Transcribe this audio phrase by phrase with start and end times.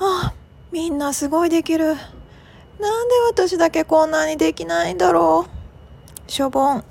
[0.00, 0.32] あ
[0.70, 1.86] みんなすごいできる。
[1.86, 5.46] なんで私だけこんなにできないんだろ
[6.26, 6.30] う。
[6.30, 6.84] しょぼん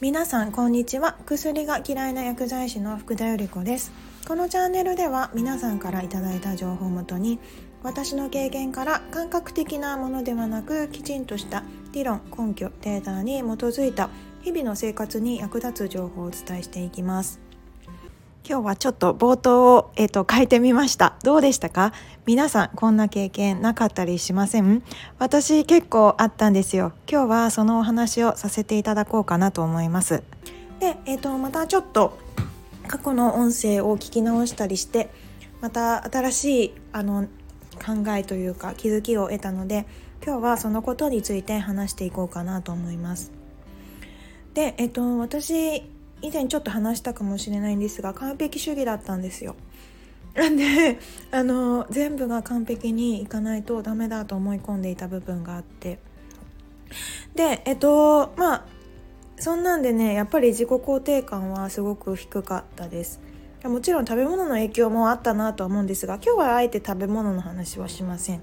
[0.00, 1.16] 皆さんこんにちは。
[1.24, 3.90] 薬が嫌いな薬剤師の福田由里子です。
[4.26, 7.38] このチャンネルでは皆さんからいただいた情報をもとに
[7.82, 14.10] 私の経験から感覚的なものではなくきちんとした理論根拠データに基づいた
[14.48, 17.38] 日々の生活に役立つ情報をお伝えしていきます。
[18.48, 21.16] 今日はちょっと冒頭を、えーと、変えてみました。
[21.22, 21.92] どうでしたか？
[22.24, 24.82] 皆さんこんな経験なかったりしません？
[25.18, 26.94] 私結構あったんですよ。
[27.06, 30.22] 今日はそのお話をさせていただこうかなと思います。
[30.80, 32.16] で、えーと、またちょっと
[32.86, 35.10] 過去の音声を聞き直したりして
[35.60, 37.26] また新しいあの
[37.74, 39.84] 考えというか気づきを得たので
[40.24, 43.36] 今日はそのことについて話していこうかなと思います。
[44.58, 45.84] で、えっと、私
[46.20, 49.54] 以前ちょっと話したかもしれないんですが完璧主義だったんですよ。
[50.34, 50.98] なんで
[51.30, 56.00] あの全部が完璧にいかないとダメだと思い込んでいた部分があって。
[57.36, 58.64] でえっとまあ
[59.36, 63.20] そんなんでねやっぱり自己肯定感はすごく低かったです。
[63.62, 68.42] もちろん食べ物の影響もあったなとは思うんですが今日はあえて食べ物の話はしません。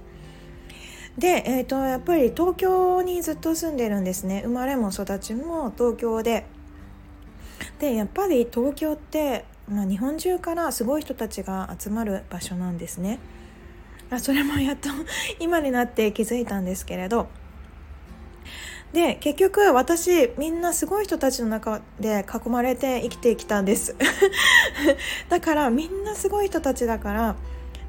[1.18, 4.42] で、えーと、やっぱり東京にずっと住んでるんですね。
[4.46, 6.46] 生まれも育ちも東京で。
[7.80, 13.20] でやっぱり東京って、まあ、日本中からすごい人たちが集まる場所なんですね。
[14.10, 14.90] あそれもやっと
[15.40, 17.28] 今になって気づいたんですけれど。
[18.94, 23.96] で結局私みんなすごい人たちの中で囲まれて生きてきたんです。
[25.28, 27.36] だからみんなすごい人たちだから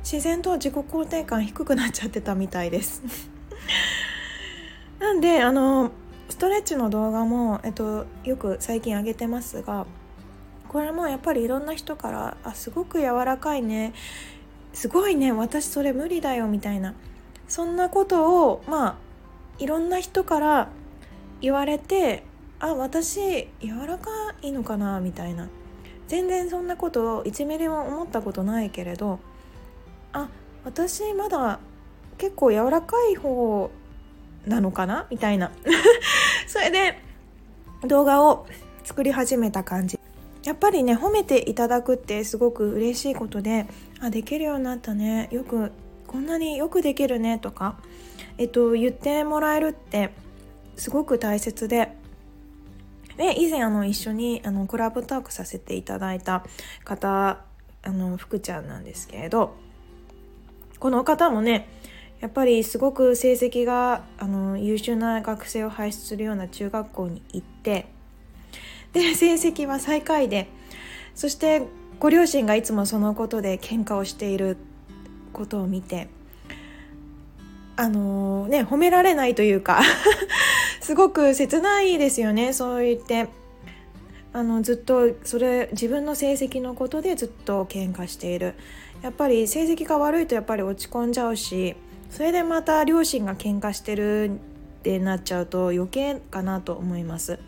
[0.06, 3.02] 自然と自己肯定感低くなっちゃってたみたいです。
[5.00, 5.90] なんであの
[6.28, 9.84] ストレッチの動画も、えっと、よく最近上げてますが
[10.68, 13.94] これもやっぱりいろんな人から「あすごく柔らかいね
[14.72, 16.94] すごいね私それ無理だよ」みたいな
[17.48, 18.97] そんなことをまあ
[19.58, 20.69] いろんな人から
[21.41, 22.22] 言われて
[22.60, 24.10] 「あ私柔らか
[24.41, 25.48] いのかな」みたいな。
[26.06, 29.19] 全然そんなことを1ミリも思ったことないけれど
[30.16, 30.28] あ
[30.65, 31.60] 私まだ
[32.16, 33.71] 結構柔らかい方
[34.47, 35.06] なのかな？
[35.10, 35.53] みたいな。
[36.47, 36.99] それで
[37.87, 38.47] 動画を
[38.84, 39.99] 作り始めた感じ。
[40.44, 43.66] やっぱりね褒めていただくってすごく嬉しいことで
[44.00, 45.28] あできるようになったね。
[45.31, 45.72] よく
[46.06, 47.76] こんなによくできるねとか
[48.38, 50.15] えっと言ってもらえるって
[50.76, 51.93] すごく大切で。
[53.16, 56.44] で以前あの一緒にあのコラボトークさせていただいた
[56.84, 57.41] 方
[57.82, 59.56] あの福ちゃんなんですけれど
[60.78, 61.69] この方もね
[62.20, 67.87] やっぱりすごく成績があの優秀な学生を輩出するような中学校に行って
[68.92, 70.48] で 成績は最下位で
[71.14, 71.62] そして
[71.98, 74.56] ご両親がいつもそのことで喧嘩をしている
[75.32, 76.09] ことを見て
[77.76, 79.82] あのー、ね褒められないというか
[80.81, 83.28] すごく切ないですよねそう言って。
[84.32, 88.53] あのずっとそれ自分の成績のことでずっと喧嘩している。
[89.02, 91.76] やっぱり成績が悪いとやっぱり落ち込んじゃうし
[92.10, 97.38] それでまた両親が喧嘩してるってなっちゃうと余計かなと思います。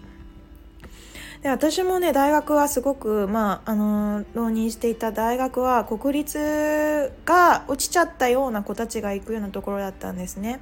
[1.43, 10.61] で私もね大学はすごくまああの浪人していた大学は国立が落ちちゃったような子たちが行くようなところだったんですね。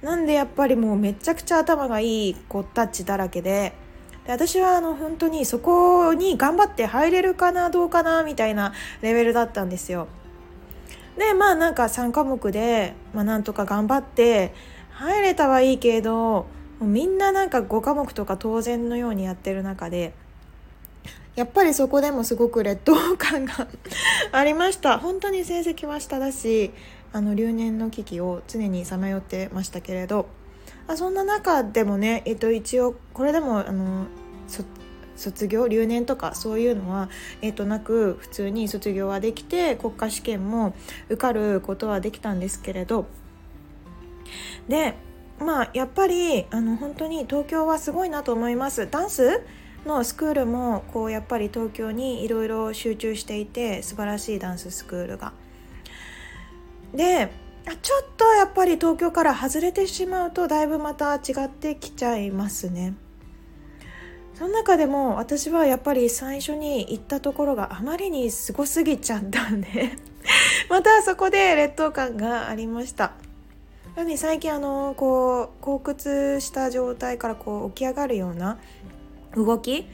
[0.00, 3.74] なんでやっぱりもうめちゃくちゃ頭がいい子たちだらけで
[4.30, 10.06] で私はあの本当にそこに頑張って入れるかなどうかなみたいなレベルだったんですよ。
[11.18, 14.54] でまあなんか3科目で、まあ、なんとか頑張って
[14.92, 16.46] 入れたはいいけども
[16.80, 20.14] うみんななんか5科目とか当然のようにやってる中で
[21.34, 23.66] やっぱりそこでもすごく劣等感が
[24.32, 26.70] ありました本当に成績は下だし
[27.12, 30.26] あの留年の危機を常にさまよってましたけれど
[30.86, 34.06] あそんな中でもね、えっと、一応これでもあの
[35.16, 37.10] 卒業留年とかそういうのは、
[37.42, 40.74] えっと、なく普通に卒業はできて国家試験も
[41.08, 43.06] 受かることはできたんですけれど
[44.68, 44.94] で
[45.38, 49.42] まあやっぱりあの本当に東京はすごいなと思いますダンス
[49.86, 55.32] のスクールもこうやっぱり東京にいろいろ集中していて素晴らしいダンススクールが。
[56.94, 57.30] で
[57.82, 62.94] ちょっとやっぱり東京から外れてしまうとだいぶまた違ってきちゃいますね。
[64.40, 69.68] その中でも私はやっぱり最初に行ったところがあまりにすごすぎちゃったんで
[70.70, 73.12] またそこで劣等感がありました。
[73.94, 78.56] なのに最近あのこう後屈した状態からこう起き上がるような
[79.36, 79.84] 動き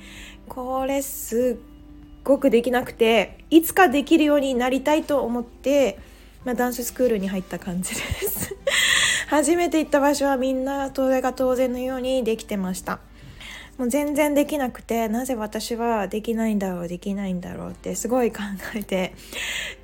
[0.48, 5.98] これすっごくできなくていつかできるようになりたいと思って、
[6.44, 8.54] まあ、ダンススクールに入った感じです
[9.26, 13.00] 初めて行った場所はみんなそれが当然のようにできてました
[13.78, 18.38] もう全然できなくてなぜ私はできないんだろうできないんだろうってすごい考
[18.74, 19.14] えて。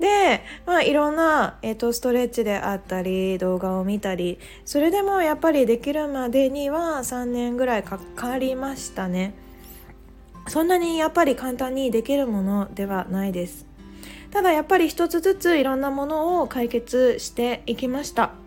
[0.01, 9.35] でまあいろんな、えーと、ストレッチであったり動画を見たりそれでもやっぱりできるまでには3年ぐらいかかりましたね。
[10.49, 13.67] そんなにやっぱり簡単にできるものではないです。
[14.31, 18.42] ただやっぱり一つずついろんなものを解決していきました。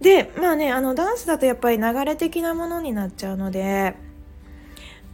[0.00, 3.94] でまあねあのダンスだとやっぱり流れ的なものになっちゃうので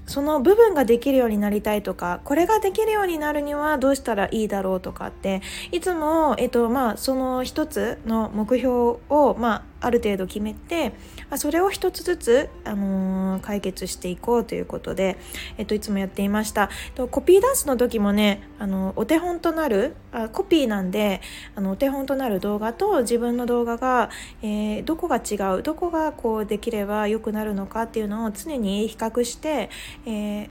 [0.06, 5.42] その部分ができるようになりたいとかこれができるようになるにはどうしたらいいだろうとかって
[5.72, 8.68] いつも、えっとまあ、その一つの目標
[9.08, 10.92] を、まあ、ある程度決めて
[11.30, 15.18] あそれを一つずつ、あのー、解決していこうということで、
[15.58, 16.70] えっと、いつもやっていました
[17.10, 21.20] コピーダンスの時もねあのお手本となるあコピーなんで
[21.54, 24.10] あのお手本となる動画と自分の動画が、
[24.42, 29.70] えー、どこが違うどこがこうできれば良くなるのかっていうのを常に比較して、
[30.06, 30.48] えー、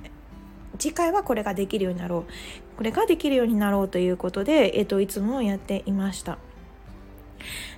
[0.78, 6.38] 次回はこれができるようになろうこれができるようになろうということで、えっと、いつもやっていました。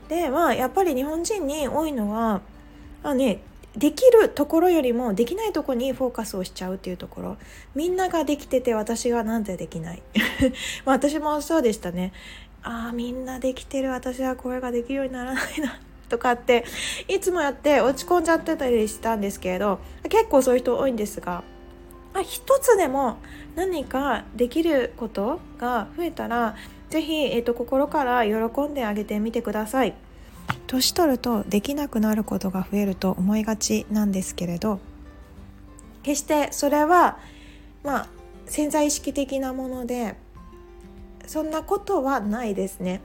[0.08, 2.42] でまあやっぱり日本人に多いのは
[3.08, 3.40] あね
[3.78, 7.38] できるところよりもできないとこにフォーカスをしちゃうっていうところ。
[7.76, 10.02] みんなができてて私がなんてできない。
[10.84, 12.12] ま 私もそうでしたね。
[12.64, 13.92] ああみんなできてる。
[13.92, 16.66] 私はこれができるようにならないなとかって
[17.08, 19.80] いつもやって落ち込んじゃってたりしたんですけれど
[20.10, 21.44] 結構そういう人多いんですが
[22.14, 23.18] あ一つでも
[23.56, 26.56] 何かできることが増えたら
[26.90, 29.94] 是非、えーと、心から喜んであげてみてください。
[30.68, 34.80] 年取るとできなくなることが増えると思いがちなんですけれど
[36.04, 37.18] 決してそれは
[37.84, 38.08] まあ
[38.46, 40.16] 潜在意識的なもので
[41.26, 43.02] そんなことはないですね。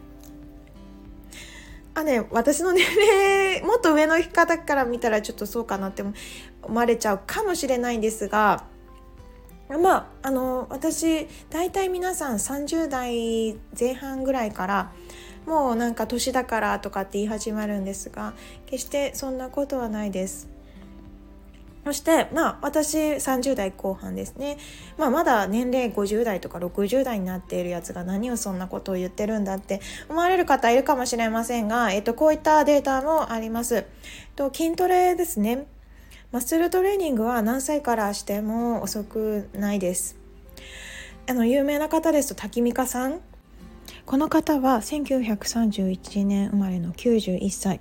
[1.95, 8.65] あね私の年齢もっと上の方から見たらちょっとそうかなって思われちゃうかもしれないんですが
[9.69, 14.93] まああの私大体皆さん30代前半ぐらいから
[15.47, 18.35] もうなんか年だからとかって言い始まるんですが
[18.67, 20.49] 決してそんなことはないです。
[21.85, 24.57] そしてまあ私30代後半ですね、
[24.99, 33.85] まあ、まだ年齢50代とか60代になっているやつが何をそんなことを言ってるんだって思われる方いるかもしれませんが、えっと、こういったデータもあります。
[34.37, 35.67] と筋トレですね
[36.33, 40.17] マッスルトレーニングは何歳からしても遅くないです
[41.29, 43.21] あの有名な方ですと滝美香さん
[44.05, 47.81] この方は1931年生まれの91歳。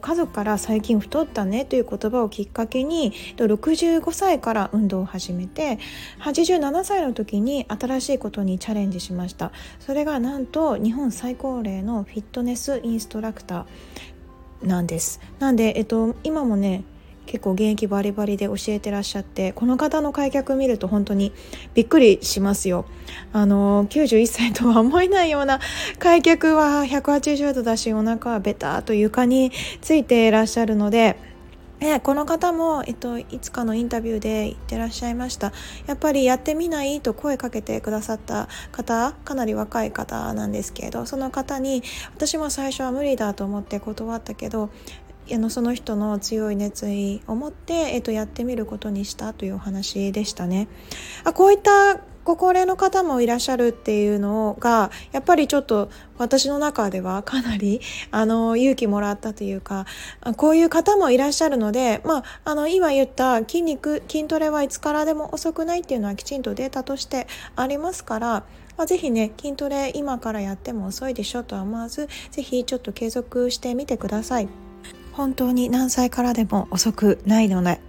[0.00, 5.78] 家族から最近太ったねという言葉をきっかけに65歳から運動を始めて
[6.20, 9.52] 87歳の時に新しいことにチャレンジしました。
[9.80, 15.20] それがなんと日本最高齢のフィットネスインストラクターなんです。
[15.38, 16.84] なんで、えっと、今もね
[17.26, 21.32] 結構現役バリバリで教えてらっしゃってこの方の開脚見ると本当に
[21.74, 22.86] びっくりしますよ。
[23.32, 25.60] あの91歳とは思えないような
[25.98, 31.16] 開脚は180度だしお腹はベターと床についていらっしゃるので
[31.80, 35.52] えこの方も、えっと、いつかのインタビューで言ってらっしゃいました。
[35.86, 41.82] やっぱりやってみないと声かけてくださった方かなり若い方なんですけれどその方に
[42.14, 44.70] 私も最初は無理だと思って断ったけど
[45.32, 50.68] あのその人の強い熱意を持って、えっと、やってみることにしたというお話でしたね。
[51.24, 57.80] あこういったご高齢の方もいらっしゃるっていうのがやっぱりちょっと私の中ではかなり
[58.10, 59.86] あの勇気もらったというか
[60.36, 68.28] こういう方もいらっしゃるので、まあ、あの今言った筋肉筋トレはいつからでも遅くないっていうのはきちんとデータとしてありますから、
[68.76, 74.65] まあ、ぜひね筋トレ今からやっても遅いでしょとは思わずぜひちょっと継続してみてください。
[75.16, 77.80] 本当に何歳からでも遅くないので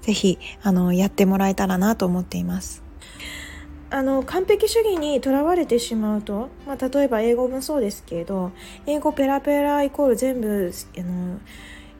[0.00, 2.82] ぜひあのやってもらえたらなと思っています。
[3.90, 8.50] あの完璧主義にとらわれてしまうと、まあ、例えば英語もそうですけど
[8.86, 11.38] 英語ペラペライコール全部あの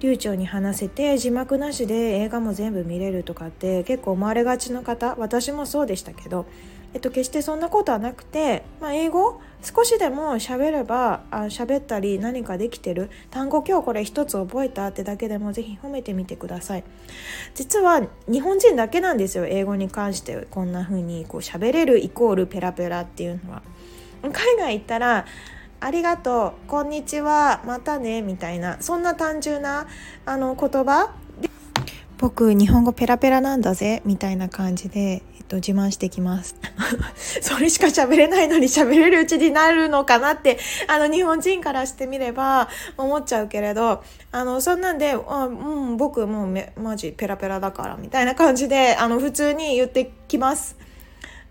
[0.00, 6.46] 流暢に話せて字幕なしで映画も全部見れるとかって結構思われがちの方私もそうでしたけど
[6.94, 13.10] えっと、決してそんなことはなくて、まあ、英語少しでも喋ればあ喋ったり何かできてる。
[13.30, 16.84] 単語今日これ一つ覚えたってだけでもぜひ褒めてみてください。
[17.54, 19.46] 実は日本人だけなんですよ。
[19.46, 23.62] 英語に関してこんな風にこう喋れるイコールペラペラっていうのは。
[24.22, 25.26] 海外行ったら
[25.80, 29.88] ありがとう、こんにちは、またね、みたいな、そんな単純な
[30.24, 31.12] あの言葉
[32.18, 36.56] 僕日本語ペラペラなんだぜみたいな感じで、と、自慢してきます
[37.42, 50.76] それしか喋れないのに喋れるうちになるのかなってあの日本人からしてみれば思っちゃうけれどあのそんなんで「あうん、僕もうめマジペラペラだから」みたいな感じであの普通に言ってきます。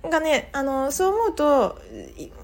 [0.03, 1.77] がねあのそう思うと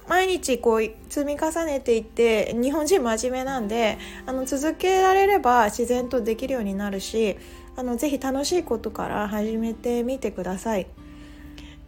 [0.07, 3.97] 毎日こう積み重ねていって日本人真面目なんで
[4.27, 7.35] あの続けられれば自然とできるようになるし
[7.75, 10.87] あのぜひ楽しいことから始めてみてください。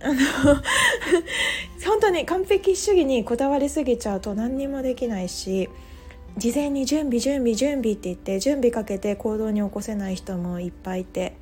[0.01, 0.15] あの
[1.85, 5.69] 本当に完璧主義にこだわりすぎちゃうと何にもできないし
[6.37, 11.33] 事前に準備準備準備って言って準備かけて行動に起こせない人もいっぱいいて。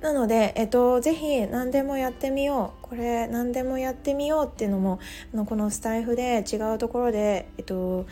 [0.00, 2.88] なので、えっと、ぜひ何でもやってみよう。
[2.88, 4.98] これ何でもやってみようっていうのも
[5.32, 8.06] あのこのスタイフで違うところで、えっと、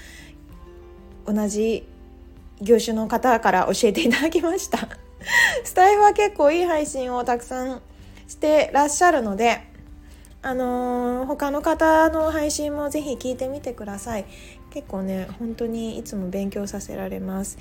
[1.26, 1.84] 同じ
[2.60, 4.88] 業種の方から教えていただきました。
[5.64, 7.82] スタイフは結構いい配信をたくさん
[8.30, 9.68] してらっしゃるので
[10.42, 14.24] あのー、他の方の配信もぜひ聞いてみてください
[14.70, 17.58] 結構ね本当にいつも勉強させられます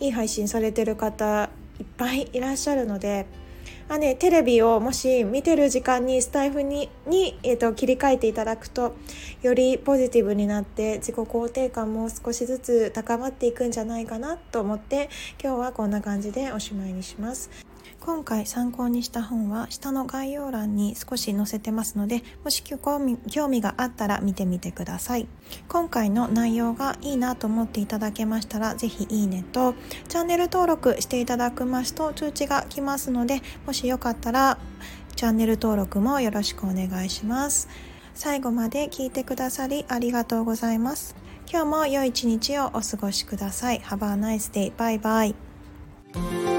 [0.00, 1.48] いい配信されてる方
[1.78, 3.26] いっぱいいらっしゃるので
[3.90, 8.94] あね、テレビをもし見てる時間にスタイフにに、えーと、切り替えていただくと
[9.40, 15.08] よりポジティブになって自己肯定感も少しずつ高まっていくんじゃないかなと思って
[15.42, 17.67] 今日はこんな感じでおしまいにします。
[18.00, 25.26] 今回参考にした本は下の概要欄に少し載せてますのでもし興味興味があったら見てみてください
[25.68, 29.74] 今回の内容がいいなと思っていただけましたら是非いいねと
[30.08, 34.58] チャンネル登録していただきますと通知が来ますのでもしよかったら
[35.16, 37.68] チャンネル登録もよろしくお願いします
[38.14, 41.16] 最後まで聞いてくださりありがとうございます
[41.50, 44.70] 今日も良い一日をお過ごしください Have a nice day.
[44.76, 46.57] Bye bye.